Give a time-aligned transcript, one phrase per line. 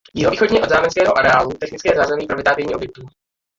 [0.13, 3.07] Jihovýchodně od zámeckého areálu technické zázemí pro vytápění objektů.